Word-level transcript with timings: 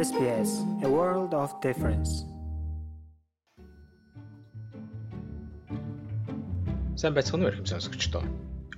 SBS 0.00 0.50
A 0.80 0.88
World 0.88 1.32
of 1.42 1.50
Difference. 1.66 2.24
Сайн 7.00 7.12
байцгаана 7.12 7.44
уу 7.44 7.52
ихэм 7.52 7.68
сонсогчдоо. 7.68 8.24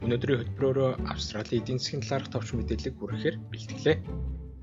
Өнөөдрийн 0.02 0.38
хөтөлбөрөөр 0.42 1.06
Австралийн 1.12 1.62
эдийн 1.62 1.78
засгийн 1.78 2.02
талаарх 2.02 2.26
товч 2.34 2.48
мэдээлэл 2.58 2.98
хүргэхээр 2.98 3.36
бэлтгэлээ. 3.54 3.96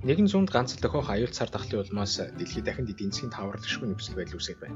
Нэгэн 0.03 0.27
зуунд 0.27 0.51
ганц 0.51 0.75
л 0.75 0.83
дохиох 0.83 1.07
аюул 1.07 1.31
цар 1.31 1.47
тахлын 1.47 1.79
улмаас 1.79 2.19
дэлхийд 2.19 2.67
дахинд 2.67 2.91
эдийн 2.91 3.15
засгийн 3.15 3.31
таврагшгүй 3.31 3.87
нөхцөл 3.87 4.19
байдал 4.19 4.35
үүсэж 4.35 4.57
байна. 4.59 4.75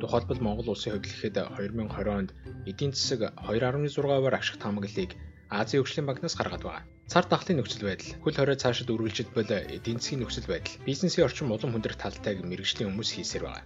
Тухайлбал 0.00 0.40
Монгол 0.40 0.72
улсын 0.72 0.96
хувьд 0.96 1.12
гэхэд 1.12 1.36
2020 1.44 2.08
онд 2.08 2.30
эдийн 2.64 2.96
засаг 2.96 3.36
2.6%-аар 3.36 4.32
ашиг 4.40 4.56
таамаглалыг 4.64 5.12
Азийн 5.52 5.84
хөгжлийн 5.84 6.08
банкнаас 6.08 6.40
гаргаад 6.40 6.64
байгаа. 6.64 6.84
Цар 7.08 7.24
тахлын 7.24 7.56
нөхцөл 7.64 7.88
байдал, 7.88 8.20
хөл 8.20 8.36
хорой 8.36 8.58
цаашид 8.60 8.92
үргэлжлэж 8.92 9.28
бол 9.32 9.48
эдийн 9.48 9.96
засгийн 9.96 10.20
нөхцөл 10.20 10.44
байдал, 10.52 10.76
бизнесийн 10.84 11.24
орчин 11.24 11.48
улам 11.48 11.72
хүндрэх 11.72 11.96
талтайг 11.96 12.44
мэрэгжлийн 12.44 12.92
хүмүүс 12.92 13.10
хийсээр 13.16 13.44
байгаа. 13.48 13.64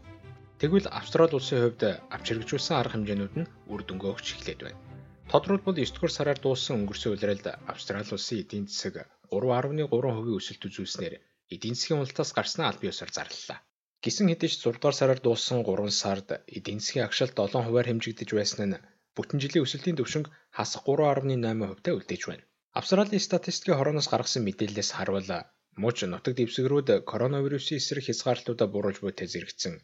Тэгвэл 0.63 0.87
Австрали 0.95 1.35
улсын 1.35 1.59
хувьд 1.59 1.83
авч 2.15 2.27
хэрэгжүүлсэн 2.31 2.79
арга 2.79 2.95
хэмжээнүүд 2.95 3.35
нь 3.43 3.51
үр 3.67 3.83
дүнгээ 3.83 4.13
өгч 4.15 4.27
эхлээд 4.39 4.61
байна. 4.63 4.79
Тодорхойлбол 5.27 5.75
9 5.75 5.91
дугаар 5.91 6.15
сараар 6.15 6.39
дууссан 6.39 6.87
өнгөрсөн 6.87 7.13
улиралд 7.19 7.47
Австрали 7.67 8.15
улсын 8.15 8.39
эдийн 8.47 8.67
засаг 8.71 9.11
3.3% 9.35 10.39
өсөлт 10.39 10.63
үзүүлснээр 10.71 11.15
эдийн 11.51 11.75
засгийн 11.75 11.99
уналтаас 11.99 12.31
гарснаа 12.39 12.71
аль 12.71 12.79
биесээр 12.79 13.11
зарлалаа. 13.11 13.59
Гисэн 14.07 14.31
хэдий 14.31 14.51
ч 14.55 14.63
6 14.63 14.79
дугаар 14.79 14.95
сараар 14.95 15.19
дууссан 15.19 15.67
3 15.67 15.91
сард 15.91 16.29
эдийн 16.47 16.79
засгийн 16.79 17.11
агшилт 17.11 17.35
7%-аар 17.35 17.91
хэмжигдэж 17.91 18.31
байсан 18.39 18.61
нь 18.71 18.83
бүтэн 19.19 19.43
жилийн 19.43 19.67
өсөлтийн 19.67 19.99
түвшинг 19.99 20.27
хасах 20.55 20.87
3.8%-тай 20.87 21.95
үлдээж 21.99 22.23
байна. 22.31 22.47
Австралийн 22.81 23.21
статистикийн 23.29 23.77
хорооноос 23.77 24.09
гаргасан 24.11 24.43
мэдээллээс 24.45 24.91
харвал 24.97 25.31
мууч 25.83 25.99
нутаг 26.09 26.33
дэвсгэрүүд 26.37 26.89
коронавирусын 27.11 27.79
эсрэг 27.81 28.05
хязгаарлалтуудаа 28.07 28.69
буруулж 28.73 28.99
буйтай 29.03 29.29
зэрэгцэн 29.31 29.75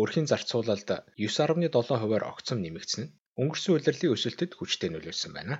өрхийн 0.00 0.30
зарцуулалт 0.30 0.88
9.7%-аар 1.20 2.24
огцом 2.32 2.58
нэмэгдсэн 2.64 3.04
нь 3.04 3.12
өнгөрсөн 3.40 3.74
улирлын 3.76 4.14
өсөлтөд 4.16 4.52
хүчтэй 4.56 4.90
нөлөөлсөн 4.92 5.32
байна. 5.36 5.56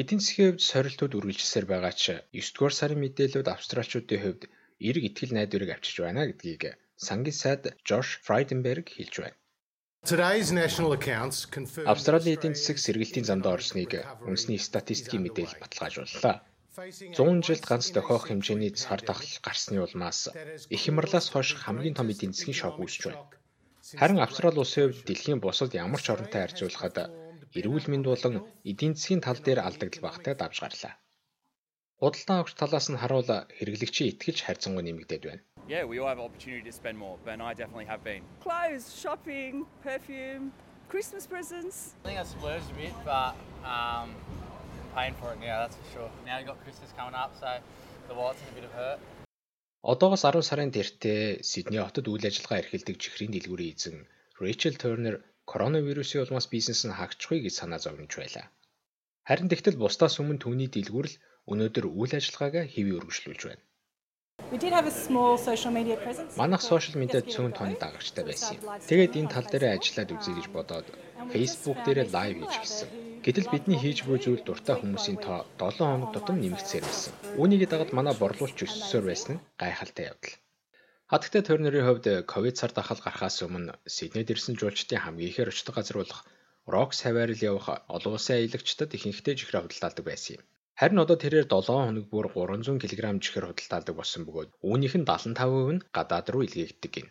Эдийн 0.00 0.20
засгийн 0.22 0.48
хувьд 0.48 0.68
сорилтууд 0.70 1.16
үргэлжилсээр 1.18 1.66
байгаа 1.68 1.92
ч 2.02 2.04
9 2.32 2.56
дугаар 2.56 2.74
сарын 2.76 3.02
мэдээлэлүүд 3.04 3.48
австралчуудын 3.52 4.22
хувьд 4.22 4.42
эрг 4.88 5.02
итгэл 5.08 5.36
найдварыг 5.36 5.70
авчирч 5.72 5.96
байна 6.00 6.22
гэдгийг 6.28 6.62
сангийн 7.06 7.36
сайд 7.42 7.62
Жош 7.88 8.08
Фрайденберг 8.24 8.86
хэлж 8.96 9.14
байна. 9.20 9.36
Австралийн 11.92 12.34
эдийн 12.34 12.54
засаг 12.58 12.78
сэргэлтийн 12.82 13.22
замд 13.22 13.46
орсныг 13.46 13.92
үндэсний 14.26 14.58
статистикийн 14.58 15.22
мэдээлэл 15.22 15.62
баталгаажууллаа. 15.62 16.42
100 16.74 17.46
жилд 17.46 17.64
ганц 17.70 17.86
дохиох 17.94 18.26
хэмжээний 18.26 18.74
цар 18.74 18.98
тахал 19.06 19.30
гарсны 19.46 19.78
улмаас 19.78 20.20
их 20.74 20.80
хямралаас 20.82 21.30
хойш 21.30 21.54
хамгийн 21.54 21.94
том 21.94 22.10
эдийн 22.10 22.34
засгийн 22.34 22.58
шок 22.58 22.82
үүсэж 22.82 23.02
байна. 23.14 23.30
Харин 24.00 24.18
Австрали 24.18 24.58
улсын 24.58 24.90
хувьд 24.90 25.06
дэлхийн 25.06 25.38
бусад 25.38 25.70
ямар 25.84 26.02
ч 26.02 26.10
оронтой 26.10 26.40
харьцуулахад 26.42 26.96
эрүүл 27.58 27.86
мэнд 27.86 28.06
болон 28.10 28.34
эдийн 28.70 28.98
засгийн 28.98 29.22
тал 29.22 29.38
дээр 29.38 29.60
алдагдал 29.62 30.02
багтай 30.02 30.34
давж 30.34 30.56
гарлаа. 30.66 30.98
Худалдан 32.02 32.36
авагч 32.42 32.58
талаас 32.58 32.86
нь 32.90 32.98
харуул 32.98 33.30
хэрэглэгчийн 33.56 34.10
итгэж 34.10 34.36
харьцангуй 34.42 34.82
нэмэгдээд 34.82 35.22
байна. 35.30 35.42
Yeah, 35.68 35.84
we 35.84 35.98
all 36.00 36.08
have 36.08 36.18
opportunity 36.18 36.64
to 36.64 36.72
spend 36.72 36.98
more, 36.98 37.16
and 37.26 37.40
I 37.40 37.54
definitely 37.54 37.84
have 37.84 38.02
been. 38.02 38.22
Clothes, 38.40 38.92
shopping, 39.00 39.64
perfume, 39.82 40.52
Christmas 40.88 41.24
presents. 41.26 41.94
I 42.04 42.08
think 42.08 42.18
I 42.18 42.24
splurged 42.24 42.68
a 42.72 42.74
bit, 42.74 42.94
but 43.04 43.36
um, 43.64 44.10
paying 44.94 45.14
for 45.20 45.32
it 45.32 45.40
now, 45.40 45.60
that's 45.60 45.76
for 45.76 45.88
sure. 45.94 46.10
Now 46.26 46.38
you 46.38 46.46
got 46.46 46.60
Christmas 46.64 46.90
coming 46.98 47.14
up, 47.14 47.32
so 47.38 47.58
the 48.08 48.14
wallet's 48.14 48.42
in 48.42 48.48
a 48.52 48.54
bit 48.60 48.64
of 48.64 48.72
hurt. 48.72 49.00
Одоогоос 49.84 50.22
10 50.22 50.42
сарын 50.46 50.70
тэртээ 50.70 51.42
Сидней 51.42 51.82
хотод 51.82 52.06
үйл 52.06 52.26
ажиллагаа 52.30 52.62
эрхэлдэг 52.62 52.96
чихрийн 53.02 53.34
дэлгүүрийн 53.34 53.74
эзэн 53.74 53.96
Рэйчел 54.38 54.78
Тернер 54.78 55.16
коронавирусын 55.50 56.22
улмаас 56.22 56.46
бизнес 56.54 56.86
нь 56.86 56.94
хаагчихгүй 56.94 57.42
гэж 57.42 57.54
санаа 57.58 57.82
зовж 57.82 58.14
байлаа. 58.14 58.46
Харин 59.26 59.50
тэгтэл 59.50 59.82
бусдаас 59.82 60.22
өмнө 60.22 60.38
түүний 60.38 60.70
дэлгүүр 60.70 61.06
л 61.10 61.18
өнөөдөр 61.50 61.86
үйл 61.98 62.14
ажиллагаагаа 62.18 62.66
хэвээ 62.70 62.98
өргөжлүүлж 62.98 63.42
байна. 63.46 63.62
Манайх 66.36 66.62
сошиал 66.70 67.00
медиад 67.02 67.26
цөөн 67.32 67.52
тооны 67.56 67.76
дагагчтай 67.80 68.24
байсан 68.28 68.60
юм. 68.60 68.64
Тэгээд 68.84 69.16
энэ 69.16 69.32
тал 69.32 69.48
дээр 69.48 69.64
ажиллаад 69.80 70.12
үзье 70.12 70.32
гэж 70.36 70.46
бодоод 70.52 70.86
Facebook 71.32 71.78
дээр 71.86 72.12
лайв 72.12 72.36
хийж 72.36 72.54
гисэн. 72.60 72.88
Гэтэл 73.24 73.48
бидний 73.48 73.80
хийж 73.80 73.98
буй 74.04 74.20
зүйл 74.20 74.44
дуртай 74.44 74.76
хүмүүсийн 74.76 75.18
тоо 75.24 75.48
7 75.56 75.88
хоног 75.88 76.10
тутам 76.12 76.36
нэмэгдсээр 76.44 76.84
байсан. 76.84 77.12
Үүнийг 77.40 77.64
дагаад 77.72 77.96
манай 77.96 78.12
борлуулалт 78.20 78.60
өссөөр 78.60 79.04
байсан 79.08 79.30
нь 79.40 79.44
гайхалтай 79.56 80.04
явдал. 80.12 80.36
Хатагтай 81.08 81.42
төрнөрийн 81.48 81.86
хувьд 81.88 82.06
ковид 82.28 82.56
цар 82.60 82.72
тахал 82.76 83.00
гарахаас 83.00 83.40
өмнө 83.40 83.80
Сиднейд 83.88 84.28
ирсэн 84.36 84.60
жуулчдын 84.60 85.00
хамгийн 85.00 85.32
ихээр 85.32 85.52
очдог 85.52 85.80
газар 85.80 85.96
болох 86.04 86.20
Рокс 86.68 86.98
хаваарил 87.00 87.40
явах 87.50 87.88
олон 87.88 88.12
улсын 88.20 88.36
аялагчдад 88.36 88.92
ихэнхдээ 88.96 89.34
жихрээ 89.40 89.64
худалдаалдаг 89.64 90.04
байсан 90.04 90.32
юм. 90.36 90.44
Харин 90.80 91.02
одоо 91.04 91.16
тэрээр 91.20 91.46
7 91.52 91.86
хоног 91.86 92.06
бүр 92.12 92.26
300 92.34 92.80
кг 92.82 93.04
чихэр 93.24 93.44
худалдаадаг 93.46 93.94
болсон 93.98 94.22
бөгөөд 94.26 94.50
үүнийх 94.68 94.94
нь 94.98 95.08
75% 95.08 95.74
нь 95.74 95.84
гадаад 95.96 96.26
руу 96.32 96.42
илгээгддэг 96.46 96.92
гин. 96.94 97.08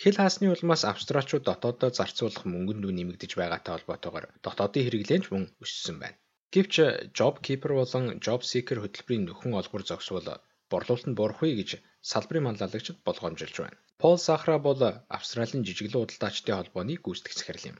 Хил 0.00 0.16
хаасны 0.18 0.46
улмаас 0.54 0.82
австралчууд 0.92 1.44
дотооддоо 1.46 1.90
зарцуулах 1.98 2.44
мөнгөнд 2.52 2.80
дүү 2.82 2.92
нэмэгдэж 2.94 3.32
байгаатай 3.36 3.72
холбоотойгоор 3.74 4.26
дотоодын 4.44 4.84
хэрэглэнч 4.84 5.24
мөн 5.32 5.44
өссөн 5.64 5.96
байна. 6.02 6.18
Гэвч 6.54 6.74
Job 7.18 7.34
Keeper 7.44 7.72
болон 7.80 8.04
Job 8.24 8.40
Seeker 8.50 8.78
хөтөлбөрийн 8.80 9.24
нөхөн 9.26 9.58
олбор 9.60 9.82
зогсвол 9.90 10.28
борлуулалт 10.70 11.08
нь 11.08 11.18
бурахгүй 11.18 11.52
гэж 11.58 11.70
салбарын 12.10 12.46
манлайлагчид 12.46 12.98
болгоомжилж 13.06 13.56
байна. 13.60 13.80
Пол 14.02 14.16
Сахра 14.26 14.56
бол 14.66 14.80
Австралийн 15.16 15.66
жижиглэн 15.66 16.00
худалдаачдын 16.00 16.56
холбооны 16.56 16.94
гүйцэтгэх 17.04 17.34
захирал 17.36 17.68
юм. 17.72 17.78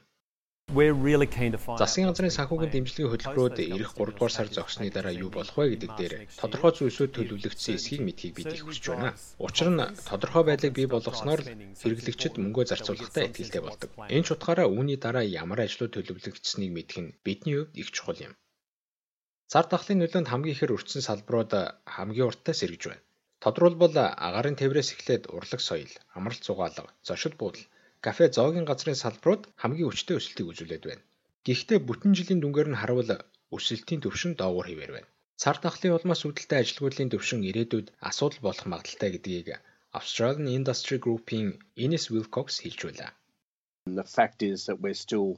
Засгийн 0.69 2.07
газрын 2.13 2.29
санхүүгийн 2.37 2.69
дэмжлэгийн 2.73 3.09
хөтөлбөрүүд 3.09 3.57
эх 3.73 3.89
3 3.97 4.13
дугаар 4.13 4.33
сар 4.37 4.49
зогсны 4.53 4.93
дараа 4.93 5.15
юу 5.23 5.33
болох 5.33 5.57
вэ 5.57 5.65
гэдэг 5.73 5.91
дээр 5.97 6.13
тодорхой 6.37 6.71
зүйлсүүд 6.77 7.11
төлөвлөгдсөн 7.17 7.73
эсхийг 7.73 8.01
мэдхийг 8.05 8.33
бид 8.37 8.53
их 8.53 8.63
хүсэж 8.69 8.85
байна. 8.93 9.17
Учир 9.41 9.69
нь 9.73 9.81
тодорхой 10.09 10.43
байдлыг 10.45 10.73
бий 10.77 10.85
болгосноор 10.85 11.41
хэрэглэгчид 11.81 12.37
мөнгөө 12.37 12.65
зарцуулахтаа 12.69 13.23
итгэлтэй 13.25 13.61
болдог. 13.65 13.89
Энэ 14.13 14.25
ч 14.25 14.29
утгаараа 14.37 14.69
үүний 14.69 14.97
дараа 15.01 15.25
ямар 15.25 15.65
ажлууд 15.65 15.93
төлөвлөгдсөнийг 15.97 16.71
мэдэх 16.77 16.97
нь 17.01 17.13
бидний 17.25 17.55
хувьд 17.57 17.73
их 17.81 17.89
чухал 17.89 18.21
юм. 18.27 18.33
Цар 19.49 19.65
тахлын 19.65 20.05
нөлөөнд 20.05 20.29
хамгийн 20.29 20.53
ихээр 20.53 20.75
өртсөн 20.77 21.01
салбарууд 21.01 21.51
хамгийн 21.95 22.29
урттай 22.29 22.53
сэргэж 22.53 22.83
байна. 22.93 23.05
Тодорхойлбол 23.41 23.95
агарын 23.97 24.53
тээврээс 24.59 24.93
эхлээд 24.93 25.33
урлаг 25.33 25.61
соёл, 25.65 25.93
амралт 26.13 26.45
зугаалга, 26.45 26.93
зочид 27.01 27.33
буудал 27.41 27.65
кафе 28.05 28.25
зоогийн 28.37 28.67
газрын 28.69 29.01
салбарууд 29.03 29.43
хамгийн 29.61 29.89
хүчтэй 29.89 30.15
өсөлтийг 30.19 30.47
үзүүлээд 30.51 30.83
байна. 30.89 31.03
Гэхдээ 31.47 31.79
бүтэн 31.87 32.11
жилийн 32.17 32.41
дүнгээр 32.41 32.69
нь 32.71 32.79
харуул 32.81 33.11
өсөлтийн 33.57 34.01
түвшин 34.03 34.33
доогуур 34.39 34.67
хэвээр 34.69 34.91
байна. 34.95 35.09
Цар 35.41 35.57
тахлын 35.63 35.95
улмаас 35.97 36.21
үүдэлтэй 36.27 36.59
ажилгүйдлийн 36.61 37.11
түвшин 37.11 37.41
ирээдүйд 37.49 37.87
асуудал 38.09 38.41
болох 38.45 38.65
магадaltaй 38.71 39.09
гэдгийг 39.13 39.47
Australian 39.99 40.47
Industry 40.59 40.97
Group-ийн 41.05 41.49
Ines 41.83 42.05
Wilcox 42.13 42.47
хэлж 42.63 42.79
байлаа. 42.87 43.11
The 43.99 44.07
fact 44.15 44.39
is 44.51 44.59
that 44.67 44.77
we're 44.83 44.99
still 45.05 45.29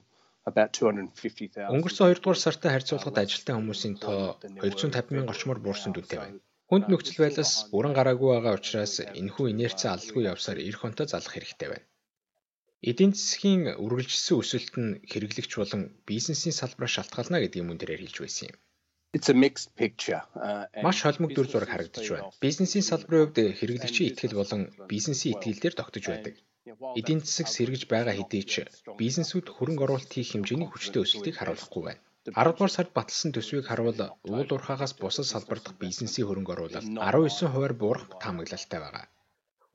about 0.50 0.72
250,000 0.74 1.70
Өнгөрсөн 1.76 2.06
2 2.12 2.20
дугаар 2.20 2.40
сартай 2.42 2.72
харьцуулахад 2.74 3.18
ажилтны 3.24 3.54
хүмүүсийн 3.56 3.96
тоо 4.04 4.22
250 4.42 5.14
мянган 5.16 5.34
орчмоор 5.34 5.60
буурсан 5.66 5.94
дүнтэй 5.94 6.20
байна. 6.20 6.42
Хүнд 6.70 6.86
нөхцөл 6.90 7.22
байлаас 7.24 7.52
бүрэн 7.74 7.94
гараагүй 7.98 8.30
байгаа 8.34 8.58
учраас 8.60 8.96
энэхүү 9.20 9.46
инерци 9.54 9.86
алалгүй 9.88 10.24
явсаар 10.34 10.60
эх 10.70 10.80
онтой 10.88 11.08
залах 11.14 11.34
хэрэгтэй 11.34 11.70
байна. 11.72 11.86
Эдийн 12.90 13.14
засгийн 13.14 13.64
үргэлжилсэн 13.86 14.38
өсөлт 14.42 14.74
нь 14.81 14.97
хэрэглэгч 15.12 15.52
болон 15.62 15.81
бизнесийн 16.09 16.56
салбараа 16.58 16.92
шалтгаална 16.96 17.38
гэдгийг 17.42 17.66
мөн 17.68 17.78
тэрээр 17.80 18.02
хэлж 18.02 18.18
байсан 18.22 18.46
юм. 18.50 18.58
It's 19.16 19.30
a 19.34 19.36
mixed 19.44 19.69
picture. 19.80 20.24
Uh, 20.34 20.66
Маш 20.86 20.97
холимог 21.06 21.31
дүр 21.33 21.48
зураг 21.51 21.69
харагдаж 21.69 22.06
байна. 22.10 22.33
Бизнесийн 22.45 22.86
салбарын 22.89 23.22
хувьд 23.22 23.38
хэрэглэгчийн 23.60 24.10
итгэл 24.10 24.39
болон 24.39 24.62
бизнесийн 24.92 25.33
итгэл 25.36 25.62
дээр 25.62 25.75
тогтож 25.78 26.06
байдаг. 26.10 26.36
Эдийн 27.00 27.22
засаг 27.22 27.48
сэргэж 27.51 27.83
байгаа 27.94 28.16
хэдий 28.18 28.44
ч 28.51 28.54
бизнесүүд 29.01 29.45
хөрөнгө 29.56 29.83
оруулалт 29.86 30.12
хийх 30.13 30.31
хэмжээний 30.31 30.69
хүчтэй 30.69 31.01
өсөлтийг 31.06 31.36
харуулахгүй 31.38 31.83
байна. 31.86 32.01
10 32.33 32.54
дугаар 32.54 32.74
сард 32.74 32.92
баталсан 32.98 33.30
төсвийг 33.33 33.66
харуул 33.68 34.00
уул 34.31 34.50
уурхаагаас 34.54 34.94
бусад 35.01 35.28
салбар 35.30 35.60
дахь 35.62 35.81
бизнесийн 35.83 36.25
хөрөнгө 36.28 36.54
оруулалт 36.56 36.89
19% 36.89 37.81
буурах 37.81 38.06
таамаглалтай 38.24 38.80
байгаа. 38.81 39.06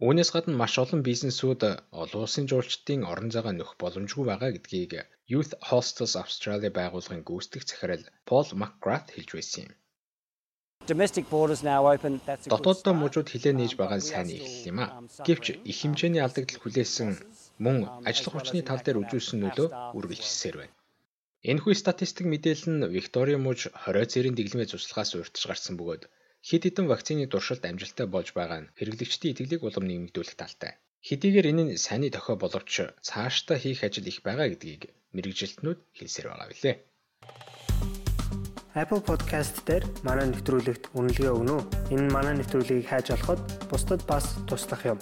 Үүнээс 0.05 0.31
гадна 0.33 0.53
маш 0.61 0.75
олон 0.83 1.01
бизнесүүд 1.09 1.63
олон 2.03 2.23
улсын 2.25 2.47
жуулчдын 2.51 3.03
орон 3.11 3.31
зайгаа 3.35 3.55
нөх 3.57 3.71
боломжгүй 3.81 4.25
байгаа 4.29 4.51
гэдгийг 4.53 4.93
Youth 5.33 5.53
Hostels 5.69 6.15
Australia 6.23 6.71
байгууллагын 6.79 7.25
гүйцэтгэх 7.29 7.65
захирал 7.67 8.05
Пол 8.29 8.49
Макграфт 8.61 9.09
хэлж 9.17 9.31
байсан 9.35 9.63
юм. 9.67 9.73
Дотооддоо 12.53 12.95
мужууд 13.03 13.29
хилээ 13.33 13.55
нээж 13.57 13.73
байгаа 13.81 13.99
нь 13.99 14.09
сайн 14.11 14.29
эхлэл 14.37 14.69
юм 14.71 14.79
а. 14.85 14.87
Гэвч 15.27 15.45
их 15.71 15.77
хэмжээний 15.81 16.23
алдагдал 16.23 16.61
хүлээсэн 16.61 17.11
мөн 17.65 17.77
ажиллах 18.09 18.35
хүчний 18.37 18.65
тал 18.69 18.85
дээр 18.85 19.01
үзүүлсэн 19.01 19.39
нөлөө 19.41 19.69
үргэлжилсээр 19.97 20.57
байна. 20.61 20.77
Энэхүү 21.51 21.73
статистик 21.83 22.27
мэдээлэл 22.29 22.69
нь 22.73 22.87
Виктория 22.97 23.39
муж 23.41 23.59
20 23.73 24.13
цэрийн 24.13 24.37
дэглэмээ 24.37 24.71
цуцлагаас 24.71 25.11
урьдчилж 25.17 25.45
гарсан 25.49 25.75
бөгөөд 25.81 26.03
Хэд 26.47 26.63
хэдэн 26.63 26.87
вакцины 26.87 27.27
туршилт 27.27 27.67
амжилттай 27.67 28.07
болж 28.07 28.31
байгаа 28.39 28.61
нь 28.63 28.71
хэрэглэгчдийн 28.79 29.35
итгэлийг 29.35 29.63
улам 29.67 29.85
нэмэгдүүлэх 29.91 30.39
талтай. 30.39 30.79
Хэдийгээр 31.03 31.51
энэ 31.51 31.63
нь 31.67 31.75
саний 31.75 32.13
тохио 32.15 32.39
боловч 32.39 32.87
цаашдаа 33.03 33.59
хийх 33.59 33.83
ажил 33.83 34.07
их 34.07 34.23
байгаа 34.23 34.47
гэдгийг 34.55 34.95
мэрэгжилтнүүд 35.11 35.79
хэлсээр 35.99 36.27
байгаа 36.31 36.49
билээ. 36.51 36.77
Apple 38.79 39.03
Podcast 39.03 39.57
дээр 39.67 39.83
манай 40.07 40.31
нэвтрүүлэгт 40.31 40.95
үнэлгээ 40.95 41.35
өгнө 41.35 41.55
үү? 41.59 41.63
Энэ 41.99 42.15
манай 42.15 42.35
нэвтрүүлгийг 42.39 42.87
хайж 42.95 43.11
олоход 43.11 43.43
бусдад 43.67 44.07
бас 44.07 44.39
туслах 44.47 44.87
юм. 44.87 44.99